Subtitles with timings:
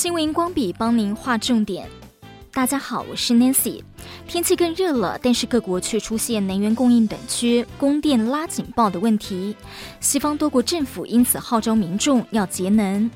[0.00, 1.86] 新闻荧光笔帮您画重点。
[2.54, 3.82] 大家好，我是 Nancy。
[4.26, 9.54] 天气更热了，但是各国却出现能源供应短缺、供电拉警报的问题。
[10.00, 13.10] 西方多国政府因此号召民众要节能。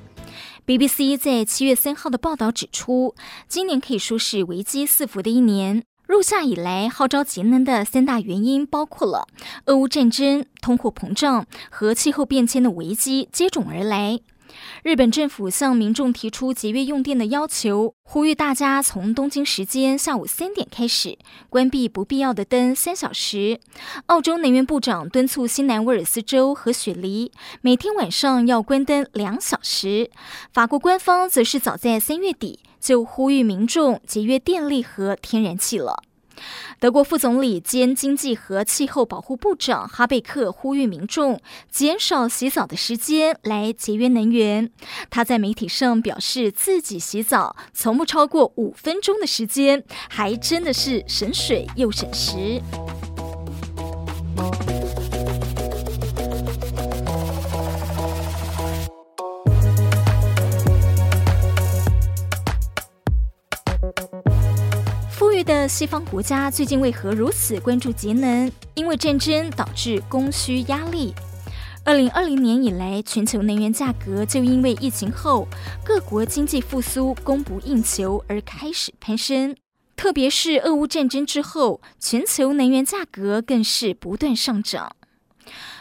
[0.67, 3.15] BBC 在七月三号的报道指出，
[3.49, 5.85] 今年可以说是危机四伏的一年。
[6.07, 9.27] 入夏以来，号召节能的三大原因包括了
[9.65, 14.21] 俄乌战争、通货膨胀和气候变迁的危机接踵而来。
[14.83, 21.19] 日本政府向民众提出节约用电的要求，呼吁大家从东京时间下午三点开始
[21.49, 23.61] 关闭不必要的灯三小时。
[24.07, 30.11] 澳洲能源部长敦促新南威尔斯州和雪梨每天晚上要关灯两小时。
[30.53, 36.03] 法国官方则是早在三月底就呼吁民众节约电力和天然气了。
[36.81, 44.71] 德国副总理兼经济和气候保护部长哈贝克呼吁民众减少洗澡的时间，来节约能源。
[45.11, 52.61] 他在媒体上表示，自己洗澡从不超过五分钟的时间，还真的是省水又省时。
[65.45, 68.51] 的西方国家最近为何如此关注节能？
[68.75, 71.15] 因为战争导致供需压力。
[71.85, 75.47] 二零二零年以来，全球能源价格就因为疫情后
[75.85, 79.55] 各国经济复苏、供不应求而开始攀升。
[79.95, 84.97] 特别是俄乌战争之后，全球能源价格更是不断上涨。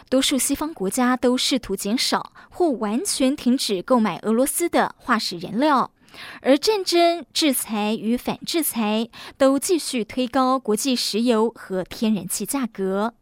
[0.09, 5.91] 多数西方国家都试图减少或完全停止购买俄罗斯的化石燃料。
[6.42, 13.14] 而战争、制裁与反制裁都继续推高国际石油和天然气价格。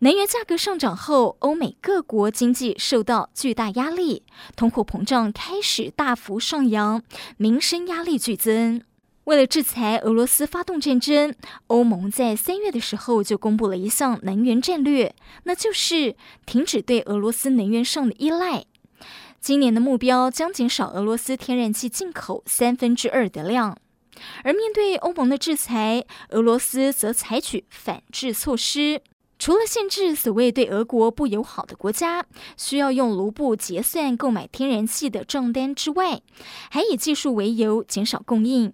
[0.00, 4.22] 能源价格上涨后，欧美各国经济受到巨大压力，
[4.54, 7.02] 通货膨胀开始大幅上扬，
[7.36, 8.80] 民生压力剧增。
[9.24, 11.34] 为了制裁俄罗斯发动战争，
[11.66, 16.14] 欧盟在三月的时候就公布了一项能源战略，那就是
[16.46, 18.64] 停止对俄罗斯能源上的依赖。
[19.40, 23.76] 今年的目标将减少俄罗斯天然气进口三分之二的量，
[24.42, 29.00] 而面对欧盟的制裁，俄罗斯则采取反制措施，
[29.38, 32.26] 除了限制所谓对俄国不友好的国家
[32.56, 36.20] 需要用卢布结算购买天然气的账单之外，
[36.70, 38.72] 还以技术为由减少供应。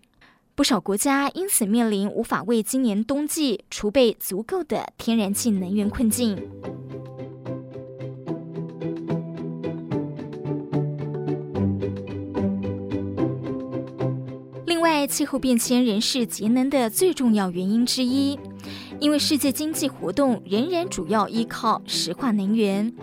[0.56, 6.48] 不少国家因此面临无法为今年冬季储备足够的天然气能源困境。
[14.94, 18.38] 在，气候变迁仍是节能的最重要原因之一，
[19.00, 22.94] 因为世界经济活动仍然主要依靠石化能源，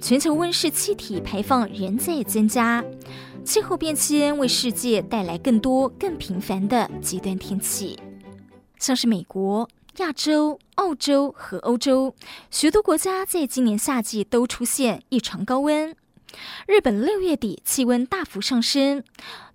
[0.00, 2.84] 全球温室气体排放仍在增加，
[3.44, 7.96] 气候变迁为世界带来更多、更频繁的极端天气，
[8.80, 9.68] 像是美国、
[9.98, 12.12] 亚洲、澳洲和欧洲
[12.50, 15.94] 许多国家在今年夏季都出现异常高温，
[16.66, 19.04] 日本六月底气温大幅上升。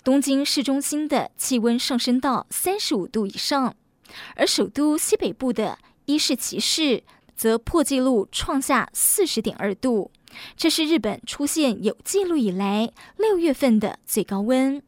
[0.04, 3.76] 东京市中心的气温上升到三十五度以上，
[4.36, 7.04] 而首都西北部的伊势崎市
[7.36, 10.10] 则破纪录创下四十点二度，
[10.58, 14.82] 这是日本出现有记录以来六月份的最高温。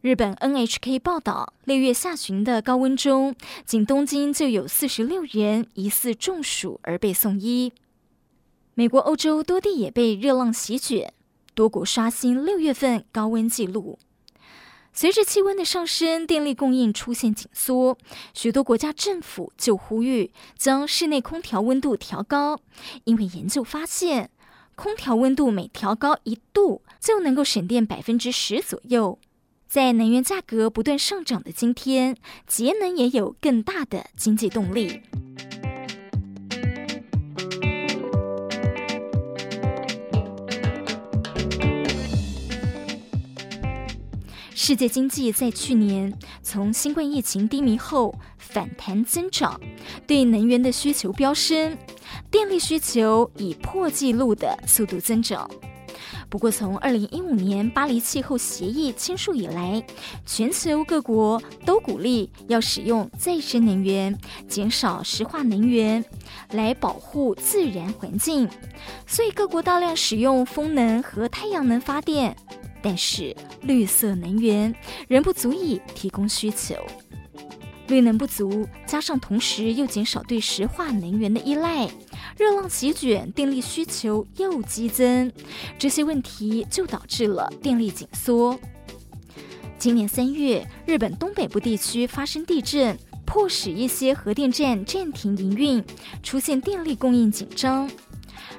[0.00, 3.34] 日本 NHK 报道，六月下旬的高温中，
[3.66, 7.72] 仅东京就有四十六人疑似中暑而被送医。
[8.74, 11.12] 美国、欧洲多地也被热浪席卷，
[11.54, 13.98] 多国刷新六月份高温纪录。
[15.00, 17.96] 随着气温的上升，电力供应出现紧缩，
[18.34, 22.58] 许多国家政府就呼吁将室内空调温度调高，
[23.04, 24.28] 因为研究发现，
[24.74, 29.20] 空调温度每调高一度就能够省电百分之十左右。
[29.68, 32.16] 在能源价格不断上涨的今天，
[32.48, 35.02] 节能也有更大的经济动力。
[44.68, 46.12] 世界经济在去年
[46.42, 49.58] 从新冠疫情低迷后反弹增长，
[50.06, 51.74] 对能源的需求飙升，
[52.30, 55.50] 电力需求以破纪录的速度增长。
[56.28, 59.82] 不过，从二零一五年巴黎气候协议签署以来，
[60.26, 64.14] 全球各国都鼓励要使用再生能源，
[64.46, 66.04] 减少石化能源，
[66.50, 68.46] 来保护自然环境。
[69.06, 72.36] 所以，各国大量使用风能和太阳能发电。
[72.82, 74.74] 但是绿色能源
[75.08, 76.76] 仍不足以提供需求，
[77.88, 81.88] 绿能不足，加上同时又减少对石化能源的依赖，
[82.36, 85.32] 热浪席卷，电力需求又激增，
[85.78, 88.58] 这些问题就导致了电力紧缩。
[89.78, 95.84] 今年三月，日本东北部地区发生地震，迫使一些核电站暂停营运，
[96.22, 97.88] 出现电力供应紧张。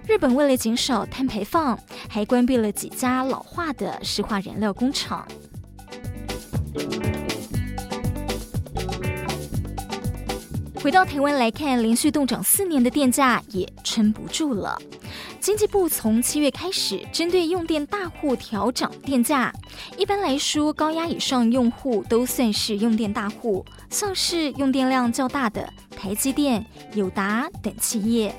[0.08, 1.78] 日本为了减少碳排放，
[2.08, 5.28] 还关闭了几家老化的石化燃料工厂。
[10.82, 14.82] 回到台湾来看，连续冻涨四年的电价也撑不住了。
[15.42, 19.54] 经济部从七月开始，针对用电大户调涨电价。
[19.98, 28.34] 一般来说，高压以上用户都算是用电大户，像是用电量较大的台积电、友达等企业。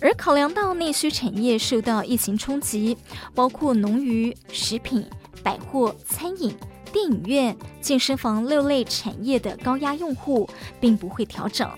[0.00, 2.96] 而考量到内需产业受到疫情冲击，
[3.34, 5.04] 包括农渔、食品、
[5.42, 6.54] 百货、餐饮。
[6.92, 10.48] 电影院、健身房六类产业的高压用户
[10.80, 11.68] 并不会调整，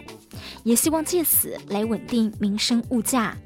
[0.63, 3.37] 也希望借此来稳定民生物价。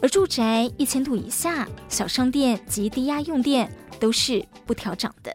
[0.00, 3.68] 而住宅一千度以下、小商店及低压用电
[3.98, 5.34] 都是不调涨的。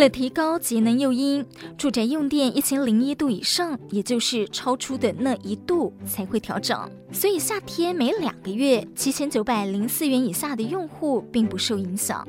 [0.00, 1.44] 为了提高节能诱因，
[1.76, 6.90] 住宅用电一千零一度以上，也就是超出的那一度才会调整。
[7.12, 12.26] 所以夏天每两个月七千九百零四元以下的用户并不受影响。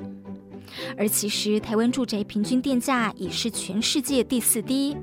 [0.98, 4.98] 而其实台湾住宅平均电价已是全世界第四低，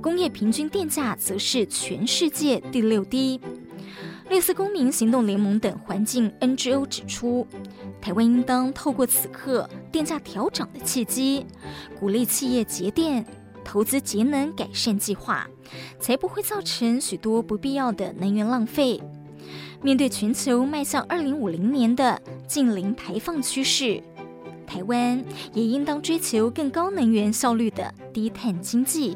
[0.00, 3.40] 工业平均电价则是全世界第六低。
[4.28, 7.46] 绿色公民行动联盟等环境 NGO 指出，
[8.00, 11.46] 台湾应当透过此刻电价调涨的契机，
[11.98, 13.24] 鼓励企业节电、
[13.64, 15.48] 投资节能改善计划，
[15.98, 19.00] 才不会造成许多不必要的能源浪费。
[19.80, 24.02] 面对全球迈向二零五零年的近零排放趋势，
[24.66, 29.14] 台湾也应当追求更高能源效率的低碳经济。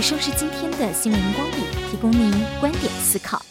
[0.00, 1.56] 以上是今天的新闻荧光笔，
[1.90, 3.42] 提供您观点思考。